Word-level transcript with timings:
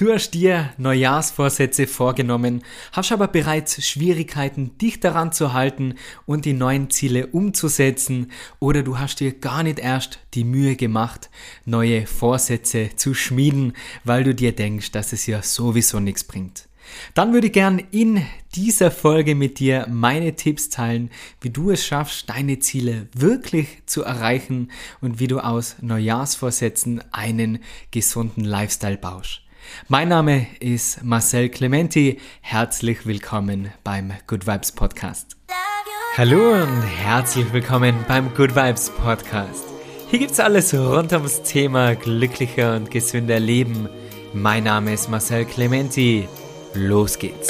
Du 0.00 0.10
hast 0.10 0.30
dir 0.30 0.72
Neujahrsvorsätze 0.78 1.86
vorgenommen, 1.86 2.62
hast 2.92 3.12
aber 3.12 3.28
bereits 3.28 3.86
Schwierigkeiten, 3.86 4.78
dich 4.78 4.98
daran 4.98 5.30
zu 5.30 5.52
halten 5.52 5.96
und 6.24 6.46
die 6.46 6.54
neuen 6.54 6.88
Ziele 6.88 7.26
umzusetzen 7.26 8.32
oder 8.60 8.82
du 8.82 8.98
hast 8.98 9.20
dir 9.20 9.32
gar 9.32 9.62
nicht 9.62 9.78
erst 9.78 10.18
die 10.32 10.44
Mühe 10.44 10.76
gemacht, 10.76 11.28
neue 11.66 12.06
Vorsätze 12.06 12.88
zu 12.96 13.12
schmieden, 13.12 13.74
weil 14.02 14.24
du 14.24 14.34
dir 14.34 14.52
denkst, 14.52 14.90
dass 14.92 15.12
es 15.12 15.26
ja 15.26 15.42
sowieso 15.42 16.00
nichts 16.00 16.24
bringt. 16.24 16.66
Dann 17.12 17.34
würde 17.34 17.48
ich 17.48 17.52
gern 17.52 17.78
in 17.90 18.24
dieser 18.54 18.90
Folge 18.90 19.34
mit 19.34 19.58
dir 19.58 19.86
meine 19.90 20.34
Tipps 20.34 20.70
teilen, 20.70 21.10
wie 21.42 21.50
du 21.50 21.72
es 21.72 21.84
schaffst, 21.84 22.30
deine 22.30 22.58
Ziele 22.58 23.08
wirklich 23.12 23.82
zu 23.84 24.02
erreichen 24.02 24.70
und 25.02 25.20
wie 25.20 25.26
du 25.26 25.40
aus 25.40 25.76
Neujahrsvorsätzen 25.82 27.04
einen 27.12 27.58
gesunden 27.90 28.44
Lifestyle 28.44 28.96
baust. 28.96 29.42
Mein 29.88 30.08
Name 30.08 30.46
ist 30.60 31.02
Marcel 31.04 31.48
Clementi. 31.48 32.18
Herzlich 32.40 33.06
willkommen 33.06 33.72
beim 33.84 34.12
Good 34.26 34.46
Vibes 34.46 34.72
Podcast. 34.72 35.36
Hallo 36.16 36.54
und 36.54 36.82
herzlich 36.82 37.52
willkommen 37.52 37.94
beim 38.08 38.34
Good 38.34 38.54
Vibes 38.54 38.90
Podcast. 38.90 39.64
Hier 40.08 40.18
gibt's 40.18 40.40
alles 40.40 40.74
rund 40.74 41.12
ums 41.12 41.42
Thema 41.42 41.94
glücklicher 41.94 42.74
und 42.76 42.90
gesünder 42.90 43.38
Leben. 43.38 43.88
Mein 44.32 44.64
Name 44.64 44.92
ist 44.92 45.08
Marcel 45.08 45.44
Clementi. 45.44 46.28
Los 46.74 47.18
geht's. 47.18 47.48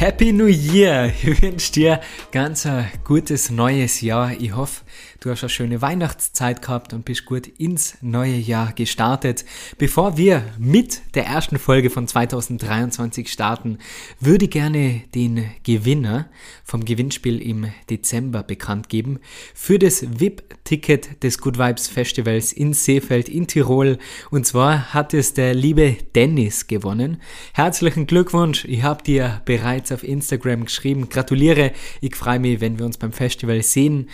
Happy 0.00 0.32
New 0.32 0.46
Year! 0.46 1.12
Ich 1.22 1.42
wünsche 1.42 1.72
dir 1.72 2.00
ganz 2.32 2.64
ein 2.64 2.90
gutes 3.04 3.50
neues 3.50 4.00
Jahr. 4.00 4.32
Ich 4.32 4.56
hoffe, 4.56 4.80
du 5.20 5.30
hast 5.30 5.42
eine 5.42 5.50
schöne 5.50 5.82
Weihnachtszeit 5.82 6.62
gehabt 6.62 6.92
und 6.92 7.04
bist 7.04 7.24
gut 7.24 7.46
ins 7.46 7.96
neue 8.00 8.36
Jahr 8.36 8.72
gestartet. 8.72 9.44
Bevor 9.78 10.16
wir 10.16 10.44
mit 10.58 11.02
der 11.14 11.26
ersten 11.26 11.58
Folge 11.58 11.90
von 11.90 12.06
2023 12.06 13.30
starten, 13.30 13.78
würde 14.18 14.46
ich 14.46 14.50
gerne 14.50 15.02
den 15.14 15.50
Gewinner 15.62 16.28
vom 16.64 16.84
Gewinnspiel 16.84 17.40
im 17.40 17.72
Dezember 17.88 18.42
bekannt 18.42 18.88
geben 18.88 19.20
für 19.54 19.78
das 19.78 20.04
VIP-Ticket 20.18 21.22
des 21.22 21.38
Good 21.38 21.58
Vibes 21.58 21.88
Festivals 21.88 22.52
in 22.52 22.72
Seefeld 22.72 23.28
in 23.28 23.46
Tirol. 23.46 23.98
Und 24.30 24.46
zwar 24.46 24.94
hat 24.94 25.14
es 25.14 25.34
der 25.34 25.54
liebe 25.54 25.96
Dennis 26.14 26.66
gewonnen. 26.66 27.20
Herzlichen 27.52 28.06
Glückwunsch! 28.06 28.64
Ich 28.64 28.82
habe 28.82 29.02
dir 29.02 29.42
bereits 29.44 29.92
auf 29.92 30.04
Instagram 30.04 30.64
geschrieben. 30.64 31.08
Gratuliere, 31.08 31.72
ich 32.00 32.16
freue 32.16 32.38
mich, 32.38 32.60
wenn 32.60 32.78
wir 32.78 32.86
uns 32.86 32.98
beim 32.98 33.12
Festival 33.12 33.62
sehen. 33.62 34.08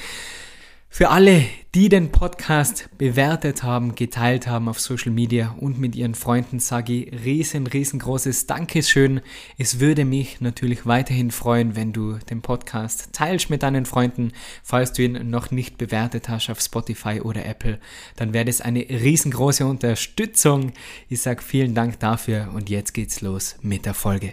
Für 0.89 1.11
alle, 1.11 1.45
die 1.75 1.91
den 1.91 2.11
Podcast 2.11 2.89
bewertet 2.97 3.62
haben, 3.62 3.95
geteilt 3.95 4.47
haben 4.47 4.67
auf 4.67 4.81
Social 4.81 5.12
Media 5.12 5.55
und 5.61 5.79
mit 5.79 5.95
ihren 5.95 6.15
Freunden, 6.15 6.59
sage 6.59 6.95
ich 6.95 7.25
riesen, 7.25 7.67
riesengroßes 7.67 8.47
Dankeschön. 8.47 9.20
Es 9.59 9.79
würde 9.79 10.07
mich 10.07 10.41
natürlich 10.41 10.87
weiterhin 10.87 11.31
freuen, 11.31 11.77
wenn 11.77 11.92
du 11.92 12.14
den 12.14 12.41
Podcast 12.41 13.11
teilst 13.12 13.51
mit 13.51 13.62
deinen 13.62 13.84
Freunden. 13.84 14.33
Falls 14.62 14.95
du 14.95 15.03
ihn 15.03 15.29
noch 15.29 15.51
nicht 15.51 15.77
bewertet 15.77 16.31
hast 16.31 16.48
auf 16.48 16.61
Spotify 16.61 17.20
oder 17.20 17.45
Apple, 17.45 17.79
dann 18.17 18.33
wäre 18.33 18.47
das 18.47 18.62
eine 18.62 18.81
riesengroße 18.81 19.67
Unterstützung. 19.67 20.73
Ich 21.11 21.20
sage 21.20 21.42
vielen 21.42 21.75
Dank 21.75 22.01
dafür 22.01 22.48
und 22.55 22.70
jetzt 22.70 22.95
geht's 22.95 23.20
los 23.20 23.57
mit 23.61 23.84
der 23.84 23.92
Folge. 23.92 24.33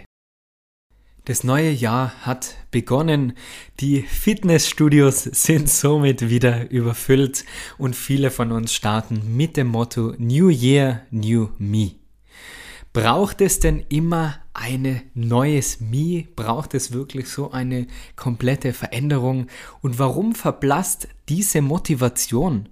Das 1.26 1.42
neue 1.42 1.70
Jahr 1.70 2.12
hat 2.20 2.54
begonnen. 2.70 3.32
Die 3.80 4.02
Fitnessstudios 4.02 5.22
sind 5.22 5.70
somit 5.70 6.28
wieder 6.28 6.70
überfüllt 6.70 7.46
und 7.78 7.96
viele 7.96 8.30
von 8.30 8.52
uns 8.52 8.74
starten 8.74 9.34
mit 9.34 9.56
dem 9.56 9.68
Motto 9.68 10.12
New 10.18 10.50
Year, 10.50 11.00
New 11.10 11.48
Me. 11.56 11.92
Braucht 12.92 13.40
es 13.40 13.58
denn 13.58 13.86
immer 13.88 14.34
eine 14.52 15.00
neues 15.14 15.80
Me? 15.80 16.26
Braucht 16.36 16.74
es 16.74 16.92
wirklich 16.92 17.30
so 17.30 17.52
eine 17.52 17.86
komplette 18.16 18.74
Veränderung? 18.74 19.46
Und 19.80 19.98
warum 19.98 20.34
verblasst 20.34 21.08
diese 21.30 21.62
Motivation? 21.62 22.68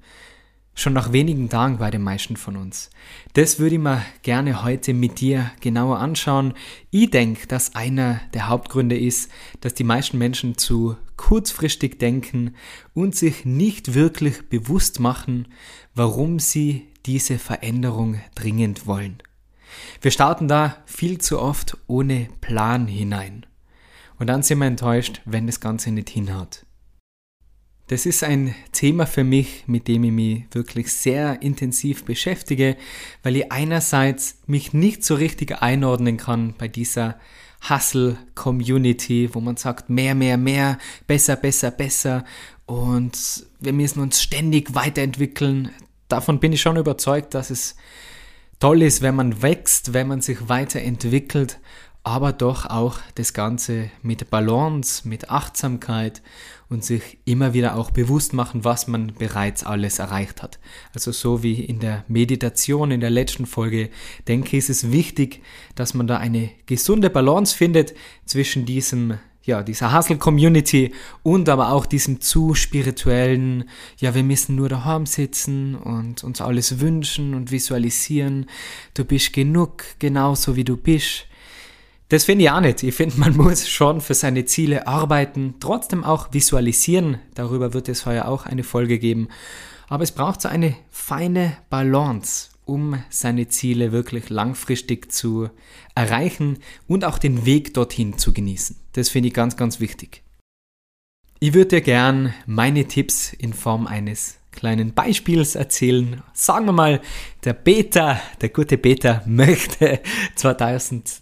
Schon 0.74 0.94
nach 0.94 1.12
wenigen 1.12 1.50
Tagen 1.50 1.76
bei 1.76 1.90
den 1.90 2.02
meisten 2.02 2.36
von 2.36 2.56
uns. 2.56 2.88
Das 3.34 3.58
würde 3.58 3.74
ich 3.74 3.80
mir 3.80 4.02
gerne 4.22 4.64
heute 4.64 4.94
mit 4.94 5.20
dir 5.20 5.50
genauer 5.60 5.98
anschauen. 5.98 6.54
Ich 6.90 7.10
denke, 7.10 7.46
dass 7.46 7.74
einer 7.74 8.20
der 8.32 8.48
Hauptgründe 8.48 8.98
ist, 8.98 9.30
dass 9.60 9.74
die 9.74 9.84
meisten 9.84 10.16
Menschen 10.16 10.56
zu 10.56 10.96
kurzfristig 11.16 11.98
denken 11.98 12.54
und 12.94 13.14
sich 13.14 13.44
nicht 13.44 13.92
wirklich 13.92 14.48
bewusst 14.48 14.98
machen, 14.98 15.48
warum 15.94 16.38
sie 16.38 16.88
diese 17.04 17.38
Veränderung 17.38 18.20
dringend 18.34 18.86
wollen. 18.86 19.22
Wir 20.00 20.10
starten 20.10 20.48
da 20.48 20.78
viel 20.86 21.18
zu 21.18 21.38
oft 21.38 21.76
ohne 21.86 22.28
Plan 22.40 22.86
hinein. 22.86 23.46
Und 24.18 24.28
dann 24.28 24.42
sind 24.42 24.58
wir 24.58 24.66
enttäuscht, 24.66 25.20
wenn 25.24 25.46
das 25.46 25.60
Ganze 25.60 25.90
nicht 25.90 26.08
hinhaut. 26.08 26.64
Das 27.92 28.06
ist 28.06 28.24
ein 28.24 28.54
Thema 28.72 29.04
für 29.04 29.22
mich, 29.22 29.64
mit 29.66 29.86
dem 29.86 30.04
ich 30.04 30.12
mich 30.12 30.44
wirklich 30.52 30.90
sehr 30.90 31.42
intensiv 31.42 32.06
beschäftige, 32.06 32.78
weil 33.22 33.36
ich 33.36 33.52
einerseits 33.52 34.38
mich 34.46 34.72
nicht 34.72 35.04
so 35.04 35.14
richtig 35.14 35.60
einordnen 35.60 36.16
kann 36.16 36.54
bei 36.56 36.68
dieser 36.68 37.20
Hustle-Community, 37.68 39.34
wo 39.34 39.40
man 39.40 39.58
sagt, 39.58 39.90
mehr, 39.90 40.14
mehr, 40.14 40.38
mehr, 40.38 40.78
besser, 41.06 41.36
besser, 41.36 41.70
besser 41.70 42.24
und 42.64 43.44
wir 43.60 43.74
müssen 43.74 44.00
uns 44.00 44.22
ständig 44.22 44.74
weiterentwickeln. 44.74 45.70
Davon 46.08 46.40
bin 46.40 46.54
ich 46.54 46.62
schon 46.62 46.78
überzeugt, 46.78 47.34
dass 47.34 47.50
es 47.50 47.76
toll 48.58 48.80
ist, 48.80 49.02
wenn 49.02 49.16
man 49.16 49.42
wächst, 49.42 49.92
wenn 49.92 50.08
man 50.08 50.22
sich 50.22 50.48
weiterentwickelt, 50.48 51.60
aber 52.04 52.32
doch 52.32 52.66
auch 52.66 52.98
das 53.14 53.32
Ganze 53.32 53.90
mit 54.02 54.28
Balance, 54.28 55.06
mit 55.06 55.30
Achtsamkeit 55.30 56.20
und 56.68 56.84
sich 56.84 57.18
immer 57.24 57.54
wieder 57.54 57.76
auch 57.76 57.90
bewusst 57.90 58.32
machen, 58.32 58.64
was 58.64 58.88
man 58.88 59.12
bereits 59.18 59.64
alles 59.64 59.98
erreicht 59.98 60.42
hat. 60.42 60.58
Also 60.94 61.12
so 61.12 61.42
wie 61.42 61.62
in 61.62 61.78
der 61.78 62.04
Meditation 62.08 62.90
in 62.90 63.00
der 63.00 63.10
letzten 63.10 63.46
Folge, 63.46 63.90
denke 64.26 64.48
ich, 64.48 64.64
ist 64.64 64.70
es 64.70 64.90
wichtig, 64.90 65.42
dass 65.74 65.94
man 65.94 66.06
da 66.06 66.16
eine 66.16 66.50
gesunde 66.66 67.10
Balance 67.10 67.56
findet 67.56 67.94
zwischen 68.24 68.64
diesem 68.64 69.18
ja, 69.44 69.62
dieser 69.64 69.92
Hustle-Community 69.96 70.92
und 71.24 71.48
aber 71.48 71.72
auch 71.72 71.84
diesem 71.84 72.20
zu 72.20 72.54
spirituellen, 72.54 73.64
ja, 73.98 74.14
wir 74.14 74.22
müssen 74.22 74.54
nur 74.54 74.68
daheim 74.68 75.04
sitzen 75.04 75.74
und 75.74 76.22
uns 76.22 76.40
alles 76.40 76.78
wünschen 76.78 77.34
und 77.34 77.50
visualisieren. 77.50 78.46
Du 78.94 79.04
bist 79.04 79.32
genug, 79.32 79.82
genauso 79.98 80.54
wie 80.54 80.62
du 80.62 80.76
bist. 80.76 81.26
Das 82.12 82.24
finde 82.24 82.44
ich 82.44 82.50
auch 82.50 82.60
nicht. 82.60 82.82
Ich 82.82 82.94
finde, 82.94 83.18
man 83.18 83.34
muss 83.38 83.66
schon 83.66 84.02
für 84.02 84.12
seine 84.12 84.44
Ziele 84.44 84.86
arbeiten, 84.86 85.54
trotzdem 85.60 86.04
auch 86.04 86.30
visualisieren. 86.34 87.18
Darüber 87.34 87.72
wird 87.72 87.88
es 87.88 88.04
heuer 88.04 88.28
auch 88.28 88.44
eine 88.44 88.64
Folge 88.64 88.98
geben. 88.98 89.28
Aber 89.88 90.04
es 90.04 90.12
braucht 90.12 90.42
so 90.42 90.50
eine 90.50 90.76
feine 90.90 91.56
Balance, 91.70 92.50
um 92.66 93.02
seine 93.08 93.48
Ziele 93.48 93.92
wirklich 93.92 94.28
langfristig 94.28 95.10
zu 95.10 95.48
erreichen 95.94 96.58
und 96.86 97.06
auch 97.06 97.16
den 97.16 97.46
Weg 97.46 97.72
dorthin 97.72 98.18
zu 98.18 98.34
genießen. 98.34 98.76
Das 98.92 99.08
finde 99.08 99.28
ich 99.28 99.34
ganz, 99.34 99.56
ganz 99.56 99.80
wichtig. 99.80 100.22
Ich 101.40 101.54
würde 101.54 101.76
dir 101.76 101.80
gern 101.80 102.34
meine 102.44 102.86
Tipps 102.88 103.32
in 103.32 103.54
Form 103.54 103.86
eines 103.86 104.36
kleinen 104.50 104.92
Beispiels 104.92 105.54
erzählen. 105.54 106.22
Sagen 106.34 106.66
wir 106.66 106.72
mal, 106.72 107.00
der 107.44 107.54
Beta, 107.54 108.20
der 108.42 108.50
gute 108.50 108.76
Beta 108.76 109.22
möchte 109.26 110.00
2000 110.34 111.21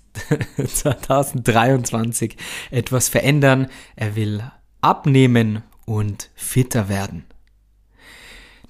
2023 0.67 2.37
etwas 2.71 3.09
verändern. 3.09 3.69
Er 3.97 4.17
will 4.17 4.43
abnehmen 4.81 5.63
und 5.85 6.31
fitter 6.35 6.89
werden. 6.89 7.25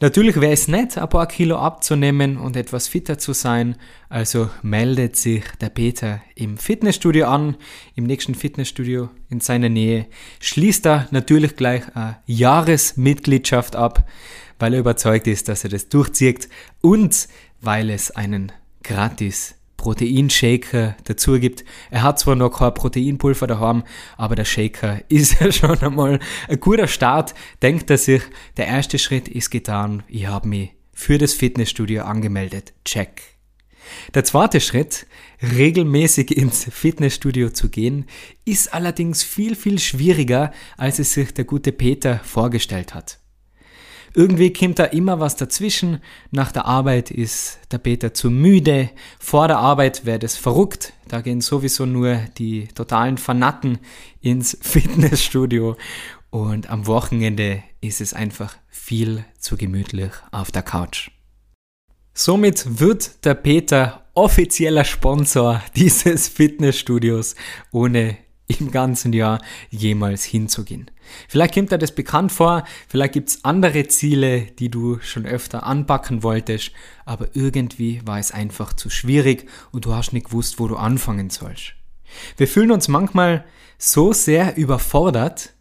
Natürlich 0.02 0.40
wäre 0.40 0.54
es 0.54 0.66
nett, 0.66 0.96
ein 0.96 1.10
paar 1.10 1.26
Kilo 1.26 1.58
abzunehmen 1.58 2.38
und 2.38 2.56
etwas 2.56 2.88
fitter 2.88 3.18
zu 3.18 3.34
sein, 3.34 3.76
also 4.08 4.48
meldet 4.62 5.16
sich 5.16 5.44
der 5.60 5.68
Peter 5.68 6.22
im 6.34 6.56
Fitnessstudio 6.56 7.26
an, 7.26 7.58
im 7.96 8.04
nächsten 8.04 8.34
Fitnessstudio 8.34 9.10
in 9.28 9.40
seiner 9.40 9.68
Nähe, 9.68 10.06
schließt 10.40 10.86
er 10.86 11.06
natürlich 11.10 11.54
gleich 11.54 11.82
eine 11.94 12.16
Jahresmitgliedschaft 12.24 13.76
ab, 13.76 14.08
weil 14.58 14.72
er 14.72 14.80
überzeugt 14.80 15.26
ist, 15.26 15.50
dass 15.50 15.64
er 15.64 15.70
das 15.70 15.90
durchzieht 15.90 16.48
und 16.80 17.28
weil 17.60 17.90
es 17.90 18.10
einen 18.10 18.52
gratis 18.82 19.59
Proteinshaker 19.80 20.94
dazu 21.04 21.40
gibt. 21.40 21.64
Er 21.90 22.02
hat 22.02 22.18
zwar 22.18 22.36
noch 22.36 22.50
kein 22.50 22.74
Proteinpulver 22.74 23.46
daheim, 23.46 23.82
aber 24.18 24.36
der 24.36 24.44
Shaker 24.44 25.00
ist 25.08 25.40
ja 25.40 25.50
schon 25.50 25.78
einmal 25.80 26.20
ein 26.48 26.60
guter 26.60 26.86
Start. 26.86 27.34
Denkt 27.62 27.88
er 27.88 27.96
sich, 27.96 28.22
der 28.58 28.66
erste 28.66 28.98
Schritt 28.98 29.26
ist 29.26 29.48
getan. 29.48 30.02
Ich 30.06 30.26
habe 30.26 30.48
mich 30.48 30.72
für 30.92 31.16
das 31.16 31.32
Fitnessstudio 31.32 32.02
angemeldet. 32.02 32.74
Check. 32.84 33.22
Der 34.12 34.22
zweite 34.22 34.60
Schritt, 34.60 35.06
regelmäßig 35.42 36.36
ins 36.36 36.64
Fitnessstudio 36.70 37.48
zu 37.48 37.70
gehen, 37.70 38.04
ist 38.44 38.74
allerdings 38.74 39.22
viel, 39.22 39.56
viel 39.56 39.78
schwieriger, 39.78 40.52
als 40.76 40.98
es 40.98 41.14
sich 41.14 41.32
der 41.32 41.44
gute 41.46 41.72
Peter 41.72 42.20
vorgestellt 42.22 42.94
hat. 42.94 43.18
Irgendwie 44.14 44.52
kommt 44.52 44.78
da 44.78 44.84
immer 44.84 45.20
was 45.20 45.36
dazwischen. 45.36 46.00
Nach 46.30 46.52
der 46.52 46.64
Arbeit 46.64 47.10
ist 47.10 47.58
der 47.70 47.78
Peter 47.78 48.12
zu 48.12 48.30
müde. 48.30 48.90
Vor 49.18 49.48
der 49.48 49.58
Arbeit 49.58 50.04
wäre 50.04 50.18
das 50.18 50.36
verrückt. 50.36 50.92
Da 51.08 51.20
gehen 51.20 51.40
sowieso 51.40 51.86
nur 51.86 52.16
die 52.38 52.68
totalen 52.68 53.18
Fanatten 53.18 53.78
ins 54.20 54.58
Fitnessstudio. 54.62 55.76
Und 56.30 56.70
am 56.70 56.86
Wochenende 56.86 57.62
ist 57.80 58.00
es 58.00 58.14
einfach 58.14 58.56
viel 58.68 59.24
zu 59.38 59.56
gemütlich 59.56 60.12
auf 60.30 60.50
der 60.50 60.62
Couch. 60.62 61.10
Somit 62.14 62.80
wird 62.80 63.24
der 63.24 63.34
Peter 63.34 64.04
offizieller 64.14 64.84
Sponsor 64.84 65.62
dieses 65.76 66.28
Fitnessstudios, 66.28 67.34
ohne 67.72 68.16
im 68.58 68.70
ganzen 68.70 69.12
Jahr 69.12 69.40
jemals 69.70 70.24
hinzugehen. 70.24 70.90
Vielleicht 71.28 71.54
kommt 71.54 71.72
dir 71.72 71.78
das 71.78 71.94
bekannt 71.94 72.32
vor, 72.32 72.64
vielleicht 72.88 73.14
gibt's 73.14 73.44
andere 73.44 73.86
Ziele, 73.88 74.42
die 74.42 74.70
du 74.70 74.98
schon 75.00 75.26
öfter 75.26 75.64
anpacken 75.64 76.22
wolltest, 76.22 76.72
aber 77.04 77.28
irgendwie 77.34 78.00
war 78.04 78.18
es 78.18 78.32
einfach 78.32 78.72
zu 78.72 78.90
schwierig 78.90 79.48
und 79.72 79.84
du 79.84 79.94
hast 79.94 80.12
nicht 80.12 80.26
gewusst, 80.26 80.58
wo 80.58 80.68
du 80.68 80.76
anfangen 80.76 81.30
sollst. 81.30 81.74
Wir 82.36 82.48
fühlen 82.48 82.72
uns 82.72 82.88
manchmal 82.88 83.44
so 83.78 84.12
sehr 84.12 84.56
überfordert 84.56 85.54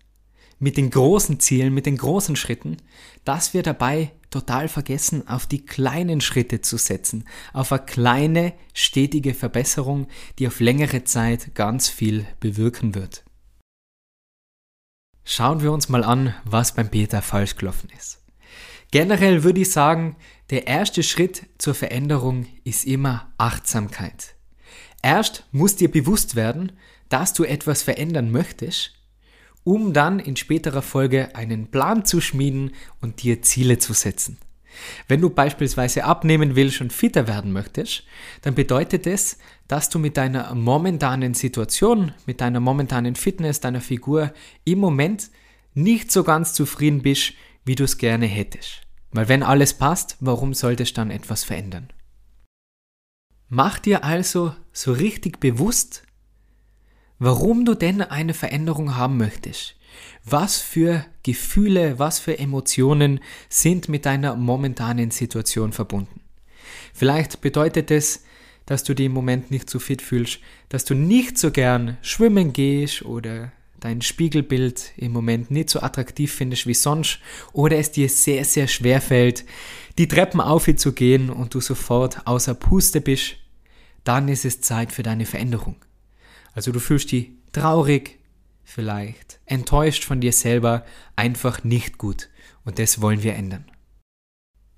mit 0.59 0.77
den 0.77 0.89
großen 0.89 1.39
Zielen, 1.39 1.74
mit 1.74 1.86
den 1.86 1.97
großen 1.97 2.36
Schritten, 2.36 2.77
dass 3.24 3.53
wir 3.53 3.63
dabei 3.63 4.12
total 4.29 4.67
vergessen, 4.67 5.27
auf 5.27 5.45
die 5.45 5.65
kleinen 5.65 6.21
Schritte 6.21 6.61
zu 6.61 6.77
setzen, 6.77 7.25
auf 7.53 7.71
eine 7.71 7.85
kleine, 7.85 8.53
stetige 8.73 9.33
Verbesserung, 9.33 10.07
die 10.37 10.47
auf 10.47 10.59
längere 10.59 11.03
Zeit 11.03 11.55
ganz 11.55 11.89
viel 11.89 12.25
bewirken 12.39 12.95
wird. 12.95 13.23
Schauen 15.23 15.61
wir 15.61 15.71
uns 15.71 15.89
mal 15.89 16.03
an, 16.03 16.33
was 16.43 16.73
beim 16.73 16.89
Peter 16.89 17.21
falsch 17.21 17.55
gelaufen 17.55 17.89
ist. 17.97 18.19
Generell 18.91 19.43
würde 19.43 19.61
ich 19.61 19.71
sagen, 19.71 20.15
der 20.49 20.65
erste 20.65 21.03
Schritt 21.03 21.45
zur 21.59 21.75
Veränderung 21.75 22.47
ist 22.63 22.85
immer 22.85 23.31
Achtsamkeit. 23.37 24.35
Erst 25.03 25.45
muss 25.51 25.75
dir 25.75 25.91
bewusst 25.91 26.35
werden, 26.35 26.71
dass 27.07 27.33
du 27.33 27.43
etwas 27.43 27.83
verändern 27.83 28.31
möchtest 28.31 28.99
um 29.69 29.94
dann 29.94 30.18
in 30.18 30.36
späterer 30.36 30.81
Folge 30.81 31.36
einen 31.36 31.68
Plan 31.68 32.04
zu 32.04 32.21
schmieden 32.21 32.71
und 33.01 33.21
dir 33.21 33.44
Ziele 33.44 33.77
zu 33.77 33.94
setzen. 33.94 34.39
Wenn 35.07 35.21
du 35.21 35.30
beispielsweise 35.30 36.06
abnehmen 36.06 36.56
willst 36.56 36.81
und 36.81 36.92
fitter 36.92 37.27
werden 37.27 37.51
möchtest, 37.51 38.04
dann 38.42 38.56
bedeutet 38.56 39.06
es, 39.06 39.38
dass 39.68 39.92
du 39.92 40.00
mit 40.00 40.18
deiner 40.18 40.56
momentanen 40.56 41.36
Situation, 41.36 42.13
mit 42.25 42.42
deiner 42.42 42.60
momentanen 42.60 43.13
Fitness, 43.13 43.60
deiner 43.60 43.80
Figur 43.80 44.33
im 44.66 44.80
Moment 44.80 45.30
nicht 45.75 46.12
so 46.12 46.24
ganz 46.24 46.56
zufrieden 46.56 47.04
bist, 47.04 47.33
wie 47.63 47.75
du 47.75 47.83
es 47.83 48.00
gerne 48.00 48.25
hättest. 48.25 48.81
Weil 49.12 49.30
wenn 49.30 49.44
alles 49.44 49.75
passt, 49.75 50.18
warum 50.19 50.56
solltest 50.56 50.98
du 50.98 51.01
dann 51.01 51.12
etwas 51.12 51.44
verändern? 51.44 51.89
Mach 53.50 53.77
dir 53.77 54.04
also 54.04 54.56
so 54.74 54.94
richtig 54.94 55.39
bewusst, 55.39 56.01
warum 57.19 57.66
du 57.66 57.75
denn 57.75 58.01
eine 58.01 58.33
Veränderung 58.33 58.95
haben 58.95 59.18
möchtest. 59.18 59.75
Was 60.24 60.60
für 60.60 61.06
Gefühle, 61.24 62.00
was 62.00 62.19
für 62.19 62.39
Emotionen 62.39 63.19
sind 63.50 63.89
mit 63.89 64.06
deiner 64.06 64.36
momentanen 64.36 65.12
Situation 65.12 65.74
verbunden? 65.74 66.21
Vielleicht 66.94 67.42
bedeutet 67.42 67.92
es, 67.92 68.24
dass 68.66 68.83
du 68.83 68.94
dich 68.94 69.07
im 69.07 69.13
Moment 69.13 69.51
nicht 69.51 69.69
so 69.69 69.80
fit 69.80 70.01
fühlst, 70.01 70.39
dass 70.69 70.86
du 70.86 70.94
nicht 70.94 71.38
so 71.38 71.51
gern 71.51 71.98
schwimmen 72.01 72.54
gehst 72.54 73.04
oder 73.04 73.51
dein 73.80 74.01
Spiegelbild 74.01 74.92
im 74.98 75.12
Moment 75.12 75.51
nicht 75.51 75.69
so 75.69 75.81
attraktiv 75.81 76.33
findest 76.33 76.68
wie 76.68 76.74
sonst 76.74 77.19
oder 77.54 77.77
es 77.77 77.92
dir 77.92 78.10
sehr, 78.10 78.45
sehr 78.45 78.68
schwer 78.68 79.01
fällt, 79.01 79.45
die 79.98 80.07
Treppen 80.07 80.42
aufzugehen 80.42 81.30
und 81.30 81.54
du 81.54 81.62
sofort 81.62 82.27
außer 82.27 82.54
Puste 82.54 83.01
bist, 83.01 83.38
dann 84.04 84.27
ist 84.27 84.45
es 84.45 84.62
Zeit 84.62 84.92
für 84.92 85.04
deine 85.04 85.25
Veränderung. 85.25 85.77
Also 86.54 86.72
du 86.72 86.80
fühlst 86.80 87.12
dich 87.12 87.31
traurig, 87.51 88.19
vielleicht 88.63 89.40
enttäuscht 89.46 90.04
von 90.04 90.22
dir 90.22 90.34
selber, 90.34 90.86
einfach 91.16 91.63
nicht 91.63 91.98
gut. 91.98 92.30
Und 92.66 92.80
das 92.80 93.01
wollen 93.01 93.24
wir 93.24 93.36
ändern. 93.36 93.66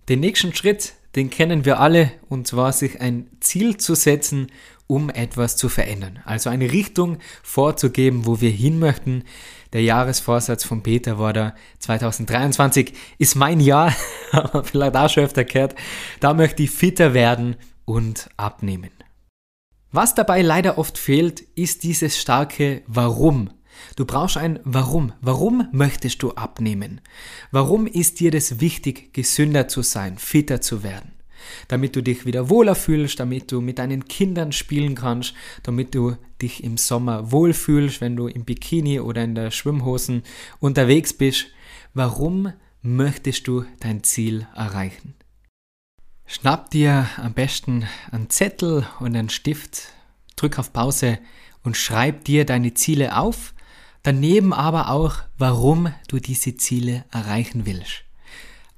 Den 0.09 0.19
nächsten 0.19 0.53
Schritt, 0.53 0.93
den 1.15 1.29
kennen 1.29 1.65
wir 1.65 1.79
alle, 1.79 2.11
und 2.29 2.47
zwar 2.47 2.73
sich 2.73 3.01
ein 3.01 3.29
Ziel 3.39 3.77
zu 3.77 3.95
setzen, 3.95 4.47
um 4.87 5.09
etwas 5.09 5.55
zu 5.55 5.69
verändern. 5.69 6.19
Also 6.25 6.49
eine 6.49 6.71
Richtung 6.71 7.19
vorzugeben, 7.43 8.25
wo 8.25 8.41
wir 8.41 8.49
hin 8.49 8.77
möchten. 8.79 9.23
Der 9.71 9.81
Jahresvorsatz 9.83 10.65
von 10.65 10.83
Peter 10.83 11.17
war 11.17 11.31
da 11.31 11.55
2023 11.79 12.93
ist 13.17 13.35
mein 13.35 13.61
Jahr, 13.61 13.95
aber 14.31 14.65
vielleicht 14.65 14.95
auch 14.97 15.09
schon 15.09 15.23
öfter 15.23 15.45
gehört. 15.45 15.75
Da 16.19 16.33
möchte 16.33 16.63
ich 16.63 16.71
fitter 16.71 17.13
werden 17.13 17.55
und 17.85 18.29
abnehmen. 18.35 18.91
Was 19.93 20.15
dabei 20.15 20.41
leider 20.41 20.77
oft 20.77 20.97
fehlt, 20.97 21.41
ist 21.55 21.83
dieses 21.83 22.17
starke 22.17 22.81
Warum. 22.87 23.49
Du 23.97 24.05
brauchst 24.05 24.37
ein 24.37 24.61
Warum. 24.63 25.11
Warum 25.19 25.67
möchtest 25.73 26.23
du 26.23 26.31
abnehmen? 26.31 27.01
Warum 27.51 27.87
ist 27.87 28.21
dir 28.21 28.31
das 28.31 28.61
wichtig, 28.61 29.13
gesünder 29.13 29.67
zu 29.67 29.81
sein, 29.81 30.17
fitter 30.17 30.61
zu 30.61 30.83
werden? 30.83 31.11
Damit 31.67 31.97
du 31.97 32.01
dich 32.01 32.25
wieder 32.25 32.49
wohler 32.49 32.75
fühlst, 32.75 33.19
damit 33.19 33.51
du 33.51 33.59
mit 33.59 33.79
deinen 33.79 34.05
Kindern 34.05 34.53
spielen 34.53 34.95
kannst, 34.95 35.33
damit 35.63 35.93
du 35.93 36.15
dich 36.41 36.63
im 36.63 36.77
Sommer 36.77 37.33
wohlfühlst, 37.33 37.99
wenn 37.99 38.15
du 38.15 38.27
im 38.27 38.45
Bikini 38.45 39.01
oder 39.01 39.25
in 39.25 39.35
der 39.35 39.51
Schwimmhosen 39.51 40.23
unterwegs 40.59 41.11
bist. 41.11 41.47
Warum 41.93 42.53
möchtest 42.81 43.45
du 43.45 43.65
dein 43.81 44.03
Ziel 44.03 44.47
erreichen? 44.55 45.15
Schnapp 46.33 46.69
dir 46.69 47.09
am 47.17 47.33
besten 47.33 47.85
einen 48.09 48.29
Zettel 48.29 48.87
und 49.01 49.17
einen 49.17 49.27
Stift, 49.27 49.89
drück 50.37 50.59
auf 50.59 50.71
Pause 50.71 51.19
und 51.61 51.75
schreib 51.75 52.23
dir 52.23 52.45
deine 52.45 52.73
Ziele 52.73 53.17
auf, 53.17 53.53
daneben 54.03 54.53
aber 54.53 54.91
auch, 54.91 55.17
warum 55.37 55.93
du 56.07 56.19
diese 56.19 56.55
Ziele 56.55 57.03
erreichen 57.11 57.65
willst. 57.65 58.05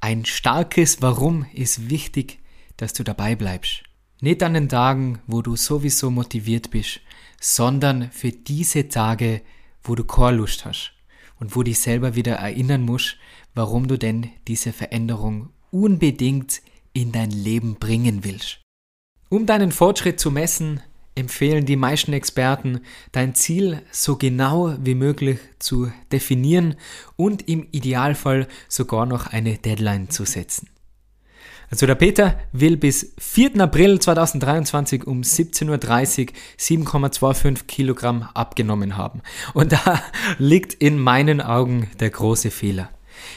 Ein 0.01 0.25
starkes 0.25 1.03
Warum 1.03 1.45
ist 1.53 1.91
wichtig, 1.91 2.39
dass 2.77 2.93
du 2.93 3.03
dabei 3.03 3.35
bleibst. 3.35 3.83
Nicht 4.19 4.41
an 4.41 4.55
den 4.55 4.67
Tagen, 4.67 5.19
wo 5.27 5.43
du 5.43 5.55
sowieso 5.55 6.09
motiviert 6.09 6.71
bist, 6.71 7.01
sondern 7.39 8.09
für 8.09 8.31
diese 8.31 8.89
Tage, 8.89 9.43
wo 9.83 9.93
du 9.93 10.03
keine 10.05 10.37
Lust 10.37 10.65
hast 10.65 10.93
und 11.39 11.55
wo 11.55 11.61
dich 11.61 11.77
selber 11.77 12.15
wieder 12.15 12.33
erinnern 12.33 12.81
musst, 12.81 13.17
warum 13.53 13.87
du 13.87 13.99
denn 13.99 14.31
diese 14.47 14.73
Veränderung 14.73 15.51
unbedingt 15.69 16.63
in 16.93 17.11
dein 17.11 17.31
Leben 17.31 17.75
bringen 17.75 18.23
willst. 18.23 18.61
Um 19.29 19.45
deinen 19.45 19.71
Fortschritt 19.71 20.19
zu 20.19 20.31
messen, 20.31 20.81
empfehlen 21.15 21.65
die 21.65 21.75
meisten 21.75 22.13
Experten, 22.13 22.81
dein 23.11 23.35
Ziel 23.35 23.81
so 23.91 24.15
genau 24.15 24.75
wie 24.79 24.95
möglich 24.95 25.39
zu 25.59 25.91
definieren 26.11 26.75
und 27.15 27.47
im 27.47 27.67
Idealfall 27.71 28.47
sogar 28.67 29.05
noch 29.05 29.27
eine 29.27 29.57
Deadline 29.57 30.09
zu 30.09 30.25
setzen. 30.25 30.69
Also 31.69 31.87
der 31.87 31.95
Peter 31.95 32.39
will 32.51 32.77
bis 32.77 33.15
4. 33.17 33.59
April 33.59 33.99
2023 33.99 35.07
um 35.07 35.21
17.30 35.21 35.69
Uhr 35.69 36.33
7,25 36.59 37.65
Kilogramm 37.65 38.29
abgenommen 38.35 38.95
haben. 38.95 39.21
Und 39.55 39.71
da 39.85 40.03
liegt 40.37 40.75
in 40.75 40.99
meinen 40.99 41.41
Augen 41.41 41.89
der 41.99 42.11
große 42.11 42.51
Fehler. 42.51 42.89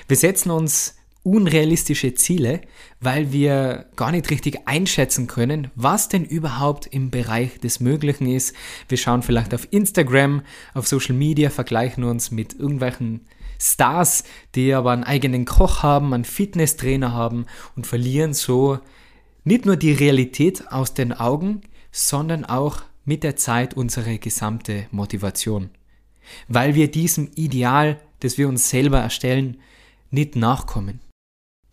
Wir 0.07 0.19
setzen 0.19 0.51
uns 0.51 0.96
unrealistische 1.26 2.14
Ziele, 2.14 2.61
weil 3.00 3.33
wir 3.33 3.87
gar 3.97 4.12
nicht 4.12 4.30
richtig 4.30 4.68
einschätzen 4.68 5.26
können, 5.26 5.73
was 5.75 6.09
denn 6.09 6.25
überhaupt 6.25 6.87
im 6.87 7.11
Bereich 7.11 7.59
des 7.59 7.80
Möglichen 7.80 8.28
ist. 8.28 8.54
Wir 8.88 8.97
schauen 8.97 9.25
vielleicht 9.25 9.52
auf 9.52 9.66
Instagram, 9.73 10.42
auf 10.73 10.87
Social 10.87 11.16
Media, 11.16 11.50
vergleichen 11.50 12.04
uns 12.04 12.30
mit 12.30 12.54
irgendwelchen 12.54 13.23
Stars, 13.59 14.23
die 14.54 14.73
aber 14.73 14.92
einen 14.92 15.02
eigenen 15.02 15.47
Koch 15.47 15.83
haben, 15.83 16.14
einen 16.14 16.25
Fitnesstrainer 16.25 17.12
haben 17.12 17.47
und 17.75 17.88
verlieren 17.88 18.33
so 18.33 18.78
nicht 19.42 19.66
nur 19.66 19.76
die 19.76 19.92
Realität 19.92 20.71
aus 20.71 20.95
den 20.95 21.12
Augen, 21.12 21.62
sondern 21.90 22.45
auch 22.45 22.83
mit 23.04 23.25
der 23.25 23.35
Zeit 23.35 23.75
unsere 23.75 24.18
gesamte 24.18 24.87
Motivation. 24.92 25.71
Weil 26.47 26.76
wir 26.76 26.88
diesem 26.88 27.30
Ideal, 27.35 28.00
das 28.21 28.38
wir 28.38 28.49
uns 28.49 28.71
selber 28.71 29.00
erstellen, 29.00 29.56
nicht 30.12 30.37
nachkommen 30.37 31.00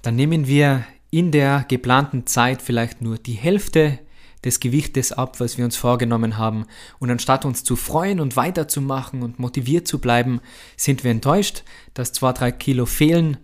dann 0.03 0.15
nehmen 0.15 0.47
wir 0.47 0.85
in 1.09 1.31
der 1.31 1.65
geplanten 1.67 2.27
Zeit 2.27 2.61
vielleicht 2.61 3.01
nur 3.01 3.17
die 3.17 3.33
Hälfte 3.33 3.99
des 4.43 4.59
Gewichtes 4.59 5.11
ab, 5.11 5.39
was 5.39 5.57
wir 5.57 5.65
uns 5.65 5.77
vorgenommen 5.77 6.37
haben. 6.37 6.65
Und 6.99 7.09
anstatt 7.09 7.45
uns 7.45 7.63
zu 7.63 7.75
freuen 7.75 8.19
und 8.19 8.35
weiterzumachen 8.35 9.23
und 9.23 9.39
motiviert 9.39 9.87
zu 9.87 9.99
bleiben, 9.99 10.41
sind 10.75 11.03
wir 11.03 11.11
enttäuscht, 11.11 11.63
dass 11.93 12.13
zwei, 12.13 12.33
drei 12.33 12.51
Kilo 12.51 12.85
fehlen 12.85 13.37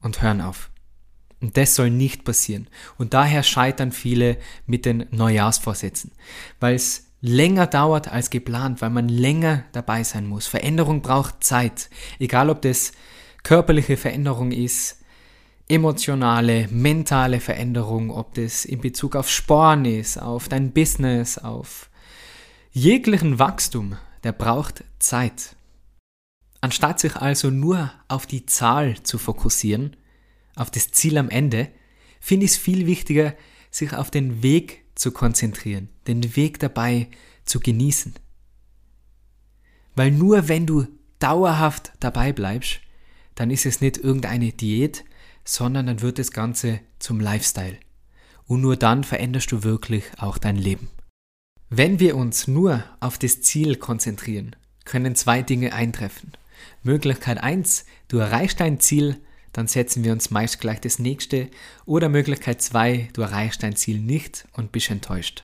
und 0.00 0.22
hören 0.22 0.40
auf. 0.40 0.70
Und 1.40 1.56
das 1.56 1.74
soll 1.74 1.90
nicht 1.90 2.24
passieren. 2.24 2.68
Und 2.96 3.14
daher 3.14 3.42
scheitern 3.42 3.92
viele 3.92 4.38
mit 4.66 4.86
den 4.86 5.06
Neujahrsvorsätzen, 5.10 6.12
weil 6.58 6.74
es 6.74 7.06
länger 7.20 7.66
dauert 7.66 8.10
als 8.10 8.30
geplant, 8.30 8.80
weil 8.80 8.90
man 8.90 9.08
länger 9.08 9.64
dabei 9.72 10.02
sein 10.04 10.26
muss. 10.26 10.46
Veränderung 10.46 11.02
braucht 11.02 11.44
Zeit. 11.44 11.90
Egal 12.18 12.48
ob 12.48 12.62
das 12.62 12.92
körperliche 13.42 13.96
Veränderung 13.96 14.52
ist, 14.52 14.98
emotionale, 15.68 16.68
mentale 16.68 17.40
Veränderung, 17.40 18.10
ob 18.10 18.34
das 18.34 18.64
in 18.64 18.80
Bezug 18.80 19.16
auf 19.16 19.30
Sporn 19.30 19.84
ist, 19.84 20.16
auf 20.16 20.48
dein 20.48 20.72
Business, 20.72 21.38
auf 21.38 21.90
jeglichen 22.72 23.38
Wachstum, 23.38 23.96
der 24.24 24.32
braucht 24.32 24.84
Zeit. 24.98 25.56
Anstatt 26.60 26.98
sich 26.98 27.16
also 27.16 27.50
nur 27.50 27.92
auf 28.08 28.26
die 28.26 28.46
Zahl 28.46 29.02
zu 29.02 29.18
fokussieren, 29.18 29.96
auf 30.56 30.70
das 30.70 30.90
Ziel 30.90 31.18
am 31.18 31.30
Ende, 31.30 31.68
finde 32.18 32.46
ich 32.46 32.52
es 32.52 32.56
viel 32.56 32.86
wichtiger, 32.86 33.34
sich 33.70 33.92
auf 33.92 34.10
den 34.10 34.42
Weg 34.42 34.84
zu 34.94 35.12
konzentrieren, 35.12 35.88
den 36.06 36.34
Weg 36.34 36.58
dabei 36.58 37.08
zu 37.44 37.60
genießen. 37.60 38.14
Weil 39.94 40.10
nur 40.10 40.48
wenn 40.48 40.66
du 40.66 40.86
dauerhaft 41.18 41.92
dabei 42.00 42.32
bleibst, 42.32 42.80
dann 43.34 43.50
ist 43.50 43.66
es 43.66 43.80
nicht 43.80 43.98
irgendeine 43.98 44.52
Diät, 44.52 45.04
sondern 45.48 45.86
dann 45.86 46.02
wird 46.02 46.18
das 46.18 46.30
Ganze 46.30 46.80
zum 46.98 47.20
Lifestyle. 47.20 47.78
Und 48.44 48.60
nur 48.60 48.76
dann 48.76 49.02
veränderst 49.02 49.50
du 49.50 49.62
wirklich 49.62 50.04
auch 50.18 50.36
dein 50.36 50.56
Leben. 50.56 50.90
Wenn 51.70 52.00
wir 52.00 52.16
uns 52.16 52.48
nur 52.48 52.84
auf 53.00 53.16
das 53.16 53.40
Ziel 53.40 53.76
konzentrieren, 53.76 54.54
können 54.84 55.14
zwei 55.14 55.40
Dinge 55.40 55.72
eintreffen. 55.72 56.32
Möglichkeit 56.82 57.42
eins: 57.42 57.86
du 58.08 58.18
erreichst 58.18 58.60
dein 58.60 58.78
Ziel, 58.78 59.16
dann 59.52 59.68
setzen 59.68 60.04
wir 60.04 60.12
uns 60.12 60.30
meist 60.30 60.60
gleich 60.60 60.82
das 60.82 60.98
nächste. 60.98 61.48
Oder 61.86 62.10
Möglichkeit 62.10 62.60
zwei: 62.60 63.08
du 63.14 63.22
erreichst 63.22 63.62
dein 63.62 63.74
Ziel 63.74 64.00
nicht 64.00 64.46
und 64.52 64.70
bist 64.70 64.90
enttäuscht. 64.90 65.42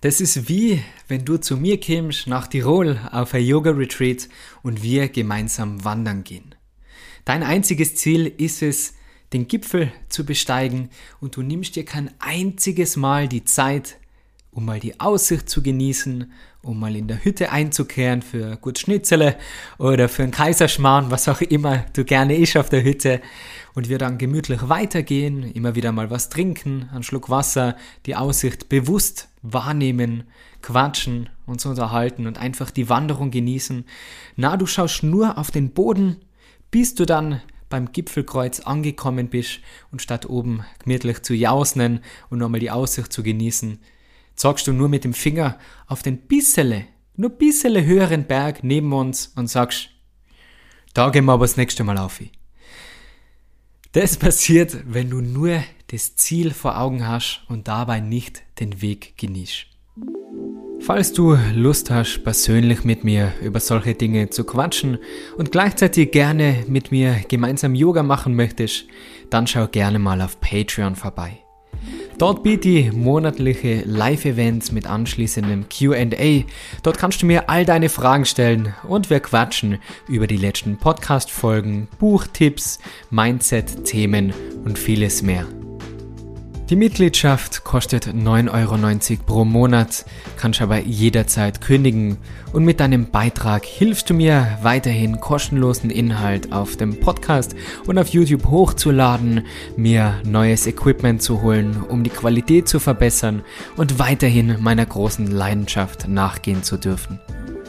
Das 0.00 0.20
ist 0.20 0.48
wie, 0.48 0.82
wenn 1.06 1.24
du 1.24 1.36
zu 1.36 1.56
mir 1.56 1.78
kämst 1.78 2.26
nach 2.26 2.48
Tirol 2.48 2.98
auf 3.12 3.32
ein 3.34 3.44
Yoga-Retreat 3.44 4.28
und 4.64 4.82
wir 4.82 5.08
gemeinsam 5.08 5.84
wandern 5.84 6.24
gehen. 6.24 6.56
Dein 7.24 7.42
einziges 7.42 7.94
Ziel 7.94 8.26
ist 8.26 8.62
es, 8.62 8.94
den 9.32 9.48
Gipfel 9.48 9.92
zu 10.08 10.26
besteigen 10.26 10.90
und 11.20 11.36
du 11.36 11.42
nimmst 11.42 11.76
dir 11.76 11.84
kein 11.84 12.10
einziges 12.18 12.96
Mal 12.96 13.28
die 13.28 13.44
Zeit, 13.44 13.96
um 14.50 14.66
mal 14.66 14.80
die 14.80 15.00
Aussicht 15.00 15.48
zu 15.48 15.62
genießen, 15.62 16.30
um 16.62 16.78
mal 16.78 16.94
in 16.94 17.08
der 17.08 17.24
Hütte 17.24 17.50
einzukehren 17.50 18.20
für 18.22 18.56
gut 18.56 18.78
Schnitzele 18.78 19.36
oder 19.78 20.08
für 20.08 20.24
einen 20.24 20.32
Kaiserschmarrn, 20.32 21.10
was 21.10 21.28
auch 21.28 21.40
immer 21.40 21.86
du 21.94 22.04
gerne 22.04 22.36
isch 22.36 22.56
auf 22.56 22.68
der 22.68 22.84
Hütte 22.84 23.22
und 23.74 23.88
wir 23.88 23.98
dann 23.98 24.18
gemütlich 24.18 24.68
weitergehen, 24.68 25.44
immer 25.52 25.74
wieder 25.74 25.92
mal 25.92 26.10
was 26.10 26.28
trinken, 26.28 26.88
einen 26.92 27.02
Schluck 27.02 27.30
Wasser, 27.30 27.76
die 28.04 28.16
Aussicht 28.16 28.68
bewusst 28.68 29.28
wahrnehmen, 29.40 30.24
quatschen, 30.60 31.30
uns 31.46 31.64
unterhalten 31.64 32.26
und 32.26 32.38
einfach 32.38 32.70
die 32.70 32.88
Wanderung 32.88 33.30
genießen. 33.30 33.84
Na, 34.36 34.56
du 34.56 34.66
schaust 34.66 35.02
nur 35.02 35.38
auf 35.38 35.50
den 35.50 35.70
Boden, 35.70 36.18
bis 36.72 36.96
du 36.96 37.04
dann 37.04 37.40
beim 37.68 37.92
Gipfelkreuz 37.92 38.60
angekommen 38.60 39.28
bist 39.28 39.60
und 39.92 40.02
statt 40.02 40.28
oben 40.28 40.64
gemütlich 40.80 41.22
zu 41.22 41.34
jausnen 41.34 42.00
und 42.28 42.38
nochmal 42.38 42.60
die 42.60 42.72
Aussicht 42.72 43.12
zu 43.12 43.22
genießen, 43.22 43.78
zeigst 44.34 44.66
du 44.66 44.72
nur 44.72 44.88
mit 44.88 45.04
dem 45.04 45.14
Finger 45.14 45.58
auf 45.86 46.02
den 46.02 46.18
bissele, 46.18 46.86
nur 47.14 47.30
bissele 47.30 47.84
höheren 47.84 48.26
Berg 48.26 48.64
neben 48.64 48.92
uns 48.92 49.32
und 49.36 49.46
sagst, 49.46 49.90
da 50.94 51.10
gehen 51.10 51.26
wir 51.26 51.32
aber 51.32 51.44
das 51.44 51.56
nächste 51.56 51.84
Mal 51.84 51.98
auf. 51.98 52.20
Das 53.92 54.16
passiert, 54.16 54.78
wenn 54.86 55.10
du 55.10 55.20
nur 55.20 55.62
das 55.88 56.16
Ziel 56.16 56.50
vor 56.52 56.78
Augen 56.78 57.06
hast 57.06 57.44
und 57.48 57.68
dabei 57.68 58.00
nicht 58.00 58.42
den 58.60 58.80
Weg 58.80 59.16
genießt. 59.18 59.71
Falls 60.84 61.12
du 61.12 61.38
Lust 61.54 61.92
hast, 61.92 62.24
persönlich 62.24 62.82
mit 62.82 63.04
mir 63.04 63.32
über 63.40 63.60
solche 63.60 63.94
Dinge 63.94 64.30
zu 64.30 64.42
quatschen 64.42 64.98
und 65.36 65.52
gleichzeitig 65.52 66.10
gerne 66.10 66.64
mit 66.66 66.90
mir 66.90 67.20
gemeinsam 67.28 67.76
Yoga 67.76 68.02
machen 68.02 68.34
möchtest, 68.34 68.86
dann 69.30 69.46
schau 69.46 69.68
gerne 69.68 70.00
mal 70.00 70.20
auf 70.20 70.40
Patreon 70.40 70.96
vorbei. 70.96 71.38
Dort 72.18 72.42
biete 72.42 72.68
ich 72.68 72.92
monatliche 72.92 73.82
Live-Events 73.86 74.72
mit 74.72 74.88
anschließendem 74.88 75.66
QA. 75.68 76.44
Dort 76.82 76.98
kannst 76.98 77.22
du 77.22 77.26
mir 77.26 77.48
all 77.48 77.64
deine 77.64 77.88
Fragen 77.88 78.24
stellen 78.24 78.74
und 78.88 79.08
wir 79.08 79.20
quatschen 79.20 79.78
über 80.08 80.26
die 80.26 80.36
letzten 80.36 80.78
Podcast-Folgen, 80.78 81.86
Buchtipps, 82.00 82.80
Mindset-Themen 83.10 84.32
und 84.64 84.80
vieles 84.80 85.22
mehr. 85.22 85.46
Die 86.72 86.76
Mitgliedschaft 86.76 87.62
kostet 87.64 88.06
9,90 88.06 89.10
Euro 89.10 89.22
pro 89.26 89.44
Monat, 89.44 90.06
kannst 90.38 90.62
aber 90.62 90.78
jederzeit 90.78 91.60
kündigen 91.60 92.16
und 92.54 92.64
mit 92.64 92.80
deinem 92.80 93.10
Beitrag 93.10 93.66
hilfst 93.66 94.08
du 94.08 94.14
mir 94.14 94.56
weiterhin 94.62 95.20
kostenlosen 95.20 95.90
Inhalt 95.90 96.50
auf 96.50 96.78
dem 96.78 96.98
Podcast 96.98 97.54
und 97.86 97.98
auf 97.98 98.08
YouTube 98.08 98.46
hochzuladen, 98.46 99.44
mir 99.76 100.22
neues 100.24 100.66
Equipment 100.66 101.20
zu 101.20 101.42
holen, 101.42 101.84
um 101.86 102.04
die 102.04 102.08
Qualität 102.08 102.68
zu 102.68 102.80
verbessern 102.80 103.42
und 103.76 103.98
weiterhin 103.98 104.56
meiner 104.60 104.86
großen 104.86 105.26
Leidenschaft 105.26 106.08
nachgehen 106.08 106.62
zu 106.62 106.78
dürfen. 106.78 107.20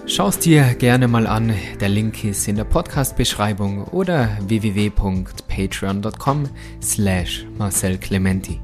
Schau's 0.05 0.39
dir 0.39 0.75
gerne 0.75 1.09
mal 1.09 1.27
an, 1.27 1.53
der 1.81 1.89
Link 1.89 2.23
ist 2.23 2.47
in 2.47 2.55
der 2.55 2.63
Podcast-Beschreibung 2.63 3.83
oder 3.83 4.29
www.patreon.com 4.47 6.47
slash 6.81 7.45
Marcel 7.57 7.97
Clementi. 7.97 8.61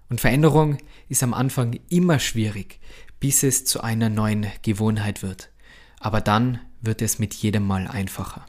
Und 0.10 0.22
Veränderung 0.22 0.78
ist 1.10 1.24
am 1.24 1.34
Anfang 1.34 1.80
immer 1.90 2.20
schwierig, 2.20 2.80
bis 3.20 3.44
es 3.44 3.66
zu 3.66 3.82
einer 3.82 4.10
neuen 4.10 4.48
Gewohnheit 4.62 5.24
wird. 5.24 5.50
Aber 6.00 6.22
dann 6.22 6.60
wird 6.82 7.02
es 7.02 7.20
mit 7.20 7.34
jedem 7.34 7.68
Mal 7.68 7.88
einfacher. 7.88 8.46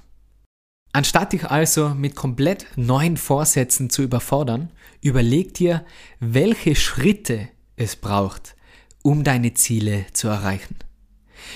Anstatt 0.92 1.32
dich 1.32 1.44
also 1.44 1.90
mit 1.90 2.16
komplett 2.16 2.66
neuen 2.76 3.16
Vorsätzen 3.16 3.90
zu 3.90 4.02
überfordern, 4.02 4.70
überleg 5.00 5.54
dir, 5.54 5.84
welche 6.18 6.74
Schritte 6.74 7.48
es 7.76 7.94
braucht, 7.94 8.56
um 9.02 9.22
deine 9.22 9.54
Ziele 9.54 10.06
zu 10.12 10.28
erreichen. 10.28 10.76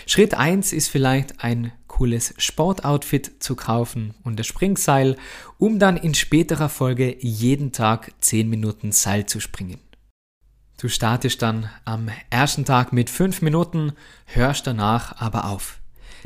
Schritt 0.06 0.34
1 0.34 0.72
ist 0.72 0.88
vielleicht 0.88 1.42
ein 1.42 1.72
cooles 1.88 2.34
Sportoutfit 2.38 3.42
zu 3.42 3.56
kaufen 3.56 4.14
und 4.22 4.38
das 4.38 4.46
Springseil, 4.46 5.16
um 5.58 5.78
dann 5.78 5.96
in 5.96 6.14
späterer 6.14 6.68
Folge 6.68 7.16
jeden 7.20 7.72
Tag 7.72 8.12
10 8.20 8.48
Minuten 8.48 8.92
Seil 8.92 9.26
zu 9.26 9.40
springen. 9.40 9.80
Du 10.78 10.88
startest 10.88 11.42
dann 11.42 11.70
am 11.84 12.08
ersten 12.30 12.64
Tag 12.64 12.92
mit 12.92 13.10
5 13.10 13.42
Minuten, 13.42 13.92
hörst 14.26 14.66
danach 14.66 15.20
aber 15.20 15.46
auf. 15.46 15.80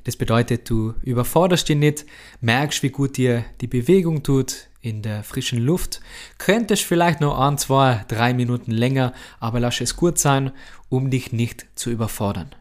Das 0.05 0.17
bedeutet, 0.17 0.69
du 0.71 0.95
überforderst 1.03 1.69
dich 1.69 1.77
nicht, 1.77 2.07
merkst, 2.41 2.83
wie 2.83 2.91
gut 2.91 3.17
dir 3.17 3.45
die 3.61 3.67
Bewegung 3.67 4.23
tut 4.23 4.69
in 4.81 5.03
der 5.03 5.25
frischen 5.25 5.59
Luft, 5.59 6.01
könntest 6.39 6.85
vielleicht 6.85 7.21
noch 7.21 7.39
ein, 7.39 7.59
zwei, 7.59 8.05
drei 8.09 8.33
Minuten 8.33 8.71
länger, 8.71 9.13
aber 9.41 9.61
lass 9.61 9.81
es 9.81 9.97
gut 9.97 10.19
sein, 10.19 10.53
um 10.89 11.11
dich 11.11 11.33
nicht 11.33 11.67
zu 11.75 11.91
überfordern. 11.91 12.55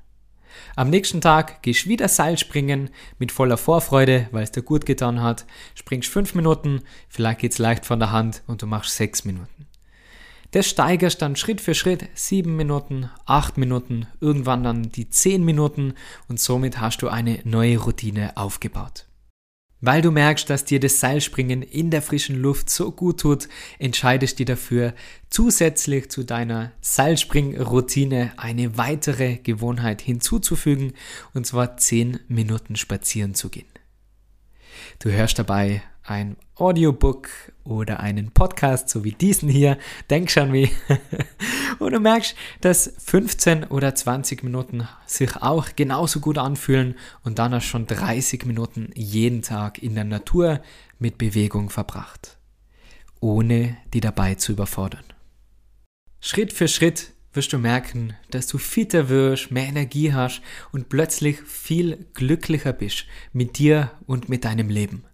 Am 0.76 0.90
nächsten 0.90 1.22
Tag 1.22 1.62
gehst 1.62 1.88
wieder 1.88 2.08
Seilspringen 2.08 2.90
mit 3.20 3.32
voller 3.32 3.58
Vorfreude, 3.58 4.28
weil 4.32 4.44
es 4.44 4.52
dir 4.52 4.64
gut 4.64 4.86
getan 4.86 5.22
hat. 5.22 5.46
Springst 5.76 6.10
fünf 6.10 6.34
Minuten, 6.36 6.82
vielleicht 7.10 7.40
geht's 7.40 7.60
leicht 7.60 7.86
von 7.86 8.00
der 8.00 8.12
Hand 8.12 8.42
und 8.48 8.62
du 8.62 8.68
machst 8.68 8.96
sechs 8.96 9.24
Minuten. 9.24 9.67
Das 10.58 10.66
steigerst 10.66 11.22
dann 11.22 11.36
Schritt 11.36 11.62
für 11.62 11.76
Schritt 11.76 12.10
sieben 12.16 12.56
Minuten, 12.56 13.12
acht 13.28 13.60
Minuten, 13.60 14.08
irgendwann 14.22 14.64
dann 14.64 14.92
die 14.92 15.08
zehn 15.08 15.46
Minuten 15.46 15.94
und 16.30 16.40
somit 16.40 16.82
hast 16.82 17.04
du 17.04 17.10
eine 17.10 17.42
neue 17.44 17.78
Routine 17.78 18.36
aufgebaut. 18.36 19.06
Weil 19.82 20.02
du 20.02 20.10
merkst, 20.10 20.50
dass 20.50 20.66
dir 20.66 20.80
das 20.80 21.00
Seilspringen 21.00 21.62
in 21.62 21.92
der 21.92 22.02
frischen 22.02 22.38
Luft 22.38 22.72
so 22.72 22.92
gut 22.92 23.20
tut, 23.20 23.50
entscheidest 23.78 24.40
du 24.40 24.46
dafür, 24.46 24.96
zusätzlich 25.30 26.10
zu 26.10 26.24
deiner 26.24 26.72
Seilspringroutine 26.82 28.34
eine 28.38 28.80
weitere 28.80 29.38
Gewohnheit 29.38 30.02
hinzuzufügen, 30.02 30.94
und 31.36 31.46
zwar 31.46 31.78
10 31.78 32.22
Minuten 32.30 32.78
spazieren 32.78 33.36
zu 33.36 33.50
gehen. 33.50 33.70
Du 34.98 35.12
hörst 35.12 35.38
dabei 35.38 35.84
ein 36.08 36.38
Audiobook 36.56 37.30
oder 37.64 38.00
einen 38.00 38.32
Podcast, 38.32 38.90
so 38.90 39.04
wie 39.04 39.12
diesen 39.12 39.50
hier, 39.50 39.78
denk 40.10 40.32
schon 40.32 40.54
wie. 40.54 40.72
und 41.80 41.94
du 41.94 42.00
merkst, 42.00 42.36
dass 42.62 42.94
15 42.98 43.66
oder 43.66 43.94
20 43.94 44.44
Minuten 44.44 44.88
sich 45.06 45.36
auch 45.36 45.68
genauso 45.76 46.20
gut 46.20 46.38
anfühlen 46.38 46.96
und 47.24 47.40
dann 47.40 47.54
hast 47.54 47.66
schon 47.66 47.88
30 47.88 48.46
Minuten 48.46 48.92
jeden 48.96 49.42
Tag 49.42 49.84
in 49.84 49.96
der 49.96 50.06
Natur 50.06 50.62
mit 50.98 51.18
Bewegung 51.18 51.70
verbracht, 51.70 52.38
ohne 53.20 53.78
die 53.94 54.00
dabei 54.00 54.36
zu 54.36 54.54
überfordern. 54.54 55.04
Schritt 56.22 56.54
für 56.54 56.68
Schritt 56.68 57.12
wirst 57.34 57.54
du 57.54 57.60
merken, 57.60 58.16
dass 58.32 58.48
du 58.48 58.58
fitter 58.58 59.10
wirst, 59.10 59.52
mehr 59.52 59.68
Energie 59.68 60.14
hast 60.14 60.42
und 60.72 60.90
plötzlich 60.90 61.42
viel 61.42 62.08
glücklicher 62.14 62.74
bist 62.74 63.06
mit 63.34 63.60
dir 63.60 63.92
und 64.08 64.30
mit 64.30 64.46
deinem 64.46 64.70
Leben. 64.70 65.07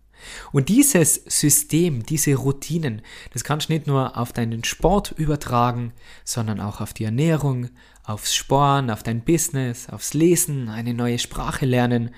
Und 0.51 0.70
dieses 0.70 1.15
System, 1.25 2.03
diese 2.03 2.36
Routinen, 2.36 3.01
das 3.32 3.44
kannst 3.44 3.70
du 3.70 3.74
nicht 3.74 3.88
nur 3.88 4.18
auf 4.18 4.34
deinen 4.34 4.63
Sport 4.63 5.13
übertragen, 5.18 5.94
sondern 6.24 6.60
auch 6.60 6.82
auf 6.82 6.94
die 6.94 7.03
Ernährung, 7.06 7.70
aufs 8.03 8.36
Sporn, 8.36 8.89
auf 8.89 9.03
dein 9.03 9.22
Business, 9.22 9.89
aufs 9.89 10.13
Lesen, 10.13 10.70
eine 10.70 10.94
neue 10.94 11.20
Sprache 11.20 11.65
lernen. 11.65 12.12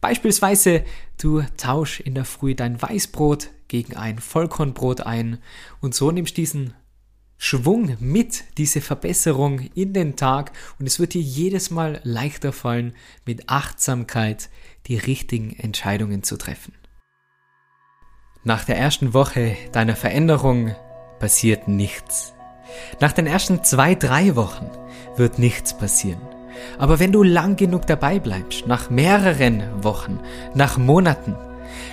Beispielsweise, 0.00 0.84
du 1.20 1.42
tausch 1.56 2.00
in 2.00 2.14
der 2.14 2.24
Früh 2.24 2.54
dein 2.54 2.80
Weißbrot 2.80 3.50
gegen 3.68 3.96
ein 3.96 4.18
Vollkornbrot 4.18 5.02
ein 5.02 5.38
und 5.80 5.94
so 5.94 6.10
nimmst 6.10 6.36
diesen 6.36 6.74
Schwung 7.38 7.96
mit, 7.98 8.44
diese 8.56 8.80
Verbesserung 8.80 9.58
in 9.74 9.92
den 9.92 10.14
Tag 10.14 10.52
und 10.78 10.86
es 10.86 11.00
wird 11.00 11.14
dir 11.14 11.22
jedes 11.22 11.70
Mal 11.70 12.00
leichter 12.04 12.52
fallen, 12.52 12.94
mit 13.26 13.48
Achtsamkeit 13.48 14.48
die 14.86 14.96
richtigen 14.96 15.50
Entscheidungen 15.56 16.22
zu 16.22 16.36
treffen. 16.36 16.72
Nach 18.44 18.64
der 18.64 18.76
ersten 18.76 19.14
Woche 19.14 19.56
deiner 19.70 19.94
Veränderung 19.94 20.74
passiert 21.20 21.68
nichts. 21.68 22.34
Nach 22.98 23.12
den 23.12 23.28
ersten 23.28 23.62
zwei, 23.62 23.94
drei 23.94 24.34
Wochen 24.34 24.68
wird 25.16 25.38
nichts 25.38 25.74
passieren. 25.74 26.20
Aber 26.76 26.98
wenn 26.98 27.12
du 27.12 27.22
lang 27.22 27.54
genug 27.54 27.86
dabei 27.86 28.18
bleibst, 28.18 28.66
nach 28.66 28.90
mehreren 28.90 29.62
Wochen, 29.84 30.18
nach 30.54 30.76
Monaten, 30.76 31.36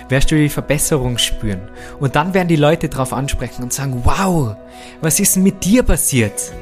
wirst 0.08 0.32
du 0.32 0.34
die 0.34 0.48
Verbesserung 0.48 1.18
spüren. 1.18 1.68
Und 2.00 2.16
dann 2.16 2.34
werden 2.34 2.48
die 2.48 2.56
Leute 2.56 2.88
darauf 2.88 3.12
ansprechen 3.12 3.62
und 3.62 3.72
sagen, 3.72 4.02
wow, 4.02 4.56
was 5.00 5.20
ist 5.20 5.36
mit 5.36 5.64
dir 5.64 5.84
passiert? 5.84 6.52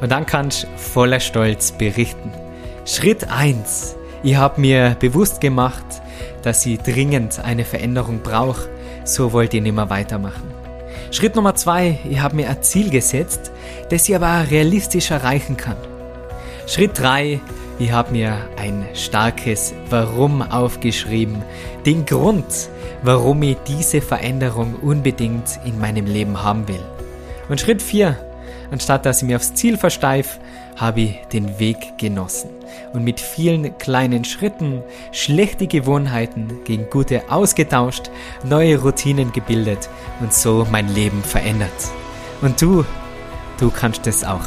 Und 0.00 0.10
dann 0.10 0.26
kannst 0.26 0.64
du 0.64 0.68
voller 0.76 1.20
Stolz 1.20 1.70
berichten. 1.70 2.32
Schritt 2.84 3.30
eins: 3.30 3.94
Ich 4.24 4.34
habe 4.34 4.60
mir 4.60 4.96
bewusst 4.98 5.40
gemacht, 5.40 5.86
dass 6.42 6.66
ich 6.66 6.80
dringend 6.80 7.38
eine 7.38 7.64
Veränderung 7.64 8.20
brauche 8.24 8.68
so 9.06 9.32
wollt 9.32 9.54
ihr 9.54 9.62
nimmer 9.62 9.88
weitermachen. 9.88 10.50
Schritt 11.10 11.36
Nummer 11.36 11.54
zwei, 11.54 11.98
ich 12.08 12.20
habe 12.20 12.36
mir 12.36 12.50
ein 12.50 12.62
Ziel 12.62 12.90
gesetzt, 12.90 13.52
das 13.90 14.08
ich 14.08 14.16
aber 14.16 14.50
realistisch 14.50 15.10
erreichen 15.10 15.56
kann. 15.56 15.76
Schritt 16.66 16.98
drei, 16.98 17.40
ich 17.78 17.92
habe 17.92 18.12
mir 18.12 18.36
ein 18.58 18.86
starkes 18.94 19.72
Warum 19.88 20.42
aufgeschrieben, 20.42 21.42
den 21.84 22.04
Grund, 22.04 22.68
warum 23.02 23.42
ich 23.42 23.56
diese 23.68 24.00
Veränderung 24.00 24.74
unbedingt 24.82 25.60
in 25.64 25.78
meinem 25.78 26.06
Leben 26.06 26.42
haben 26.42 26.66
will. 26.66 26.84
Und 27.48 27.60
Schritt 27.60 27.82
vier, 27.82 28.18
anstatt 28.70 29.06
dass 29.06 29.22
ich 29.22 29.28
mir 29.28 29.36
aufs 29.36 29.54
Ziel 29.54 29.76
versteif, 29.76 30.40
habe 30.76 31.00
ich 31.00 31.20
den 31.32 31.58
Weg 31.58 31.98
genossen 31.98 32.50
und 32.92 33.02
mit 33.02 33.20
vielen 33.20 33.76
kleinen 33.78 34.24
Schritten 34.24 34.82
schlechte 35.12 35.66
Gewohnheiten 35.66 36.60
gegen 36.64 36.88
gute 36.90 37.30
ausgetauscht, 37.30 38.10
neue 38.44 38.80
Routinen 38.80 39.32
gebildet 39.32 39.88
und 40.20 40.32
so 40.32 40.66
mein 40.70 40.88
Leben 40.94 41.22
verändert. 41.22 41.70
Und 42.42 42.60
du, 42.60 42.84
du 43.58 43.70
kannst 43.70 44.06
es 44.06 44.24
auch. 44.24 44.46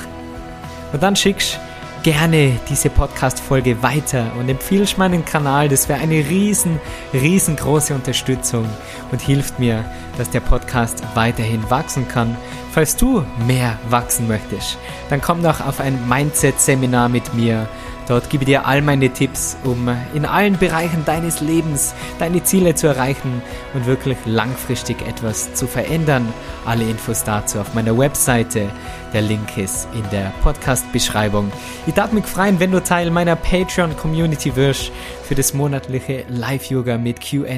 Und 0.93 1.03
dann 1.03 1.15
schickst 1.15 1.59
gerne 2.03 2.59
diese 2.69 2.89
Podcast-Folge 2.89 3.83
weiter 3.83 4.31
und 4.39 4.47
empfiehlst 4.47 4.97
meinen 4.97 5.25
Kanal. 5.25 5.67
Das 5.67 5.89
wäre 5.89 5.99
eine 5.99 6.27
riesen, 6.29 6.79
riesengroße 7.13 7.93
Unterstützung 7.93 8.65
und 9.11 9.21
hilft 9.21 9.59
mir, 9.59 9.83
dass 10.17 10.29
der 10.29 10.39
Podcast 10.39 11.03
weiterhin 11.13 11.69
wachsen 11.69 12.07
kann. 12.07 12.37
Falls 12.79 12.95
du 12.95 13.25
mehr 13.45 13.77
wachsen 13.89 14.29
möchtest, 14.29 14.77
dann 15.09 15.19
komm 15.19 15.43
doch 15.43 15.59
auf 15.59 15.81
ein 15.81 16.07
Mindset-Seminar 16.07 17.09
mit 17.09 17.33
mir 17.33 17.67
Dort 18.09 18.31
gebe 18.31 18.43
ich 18.43 18.47
dir 18.47 18.65
all 18.65 18.81
meine 18.81 19.11
Tipps, 19.11 19.55
um 19.63 19.87
in 20.15 20.25
allen 20.25 20.57
Bereichen 20.57 21.05
deines 21.05 21.41
Lebens 21.41 21.93
deine 22.17 22.41
Ziele 22.43 22.73
zu 22.73 22.87
erreichen 22.87 23.43
und 23.75 23.85
wirklich 23.85 24.17
langfristig 24.25 25.05
etwas 25.07 25.53
zu 25.53 25.67
verändern. 25.67 26.33
Alle 26.65 26.89
Infos 26.89 27.23
dazu 27.23 27.59
auf 27.59 27.75
meiner 27.75 27.95
Webseite. 27.95 28.67
Der 29.13 29.21
Link 29.21 29.57
ist 29.57 29.87
in 29.93 30.09
der 30.09 30.31
Podcast-Beschreibung. 30.41 31.51
Ich 31.85 31.93
darf 31.93 32.11
mich 32.11 32.25
freuen, 32.25 32.59
wenn 32.59 32.71
du 32.71 32.81
Teil 32.81 33.11
meiner 33.11 33.35
Patreon-Community 33.35 34.55
wirst 34.55 34.91
für 35.23 35.35
das 35.35 35.53
monatliche 35.53 36.23
Live-Yoga 36.29 36.97
mit 36.97 37.21
QA 37.21 37.57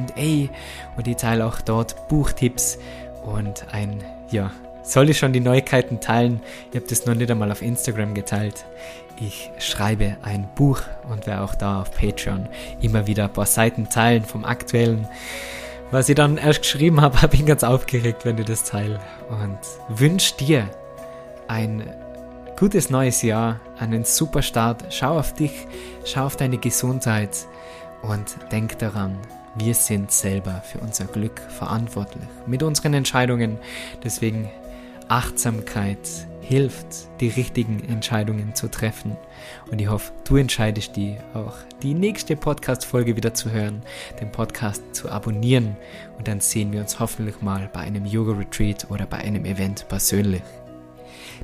und 0.98 1.08
ich 1.08 1.16
teile 1.16 1.46
auch 1.46 1.62
dort 1.62 2.10
Buchtipps 2.10 2.78
und 3.24 3.68
ein, 3.72 4.04
ja, 4.32 4.52
soll 4.92 5.10
ich 5.10 5.18
schon 5.18 5.34
die 5.34 5.40
Neuigkeiten 5.40 6.00
teilen? 6.00 6.42
Ich 6.70 6.76
habe 6.76 6.88
das 6.88 7.06
noch 7.06 7.16
nicht 7.16 7.32
einmal 7.32 7.52
auf 7.52 7.62
Instagram 7.62 8.14
geteilt. 8.14 8.66
Ich 9.20 9.52
schreibe 9.60 10.18
ein 10.24 10.50
Buch 10.56 10.82
und 11.10 11.28
werde 11.28 11.44
auch 11.44 11.56
da 11.56 11.82
auf 11.82 11.92
Patreon 11.92 12.50
immer 12.82 13.08
wieder 13.08 13.26
ein 13.26 13.34
paar 13.34 13.46
Seiten 13.46 13.88
teilen 13.90 14.26
vom 14.26 14.44
aktuellen. 14.44 15.08
Was 15.92 16.10
ich 16.10 16.16
dann 16.16 16.38
erst 16.38 16.62
geschrieben 16.62 17.02
habe, 17.02 17.28
bin 17.28 17.42
ich 17.42 17.46
ganz 17.46 17.64
aufgeregt, 17.64 18.26
wenn 18.26 18.38
du 18.38 18.44
das 18.44 18.64
teile. 18.64 19.00
Und 19.30 19.60
wünsche 19.90 20.36
dir 20.38 20.70
ein 21.48 21.84
gutes 22.58 22.90
neues 22.90 23.22
Jahr, 23.22 23.60
einen 23.80 24.06
super 24.06 24.42
Start. 24.42 24.86
Schau 24.90 25.18
auf 25.20 25.34
dich, 25.34 25.68
schau 26.06 26.26
auf 26.26 26.36
deine 26.36 26.58
Gesundheit 26.58 27.46
und 28.02 28.36
denk 28.52 28.80
daran, 28.80 29.18
wir 29.56 29.74
sind 29.74 30.12
selber 30.12 30.62
für 30.64 30.80
unser 30.80 31.06
Glück 31.06 31.42
verantwortlich 31.50 32.24
mit 32.48 32.64
unseren 32.64 32.94
Entscheidungen. 32.94 33.58
Deswegen 34.04 34.50
Achtsamkeit 35.12 36.08
hilft, 36.40 37.10
die 37.20 37.28
richtigen 37.28 37.84
Entscheidungen 37.84 38.56
zu 38.56 38.72
treffen. 38.72 39.18
Und 39.70 39.82
ich 39.82 39.90
hoffe, 39.90 40.14
du 40.24 40.38
entscheidest 40.38 40.96
die 40.96 41.18
auch 41.34 41.56
die 41.84 41.94
nächste 41.94 42.38
Podcast-Folge 42.38 43.18
wieder 43.18 43.34
zu 43.34 43.52
hören, 43.52 43.82
den 44.22 44.32
Podcast 44.32 44.82
zu 44.94 45.10
abonnieren 45.10 45.76
und 46.18 46.30
dann 46.30 46.40
sehen 46.40 46.72
wir 46.72 46.80
uns 46.80 47.02
hoffentlich 47.02 47.42
mal 47.42 47.70
bei 47.74 47.82
einem 47.82 48.06
Yoga-Retreat 48.06 48.90
oder 48.90 49.06
bei 49.06 49.18
einem 49.18 49.44
Event 49.44 49.86
persönlich. 49.90 50.44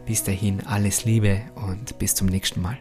Bis 0.06 0.24
dahin 0.24 0.66
alles 0.66 1.04
Liebe 1.04 1.42
und 1.56 2.00
bis 2.00 2.16
zum 2.16 2.28
nächsten 2.28 2.62
Mal. 2.62 2.78